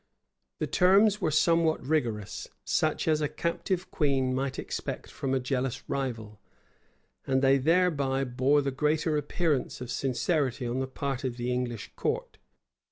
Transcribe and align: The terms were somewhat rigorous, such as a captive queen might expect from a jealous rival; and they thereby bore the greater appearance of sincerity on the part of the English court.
The 0.57 0.65
terms 0.65 1.21
were 1.21 1.29
somewhat 1.29 1.85
rigorous, 1.85 2.47
such 2.65 3.07
as 3.07 3.21
a 3.21 3.29
captive 3.29 3.91
queen 3.91 4.33
might 4.33 4.57
expect 4.57 5.11
from 5.11 5.31
a 5.31 5.39
jealous 5.39 5.87
rival; 5.87 6.39
and 7.27 7.43
they 7.43 7.59
thereby 7.59 8.23
bore 8.23 8.63
the 8.63 8.71
greater 8.71 9.15
appearance 9.15 9.79
of 9.79 9.91
sincerity 9.91 10.65
on 10.65 10.79
the 10.79 10.87
part 10.87 11.23
of 11.23 11.37
the 11.37 11.53
English 11.53 11.91
court. 11.95 12.39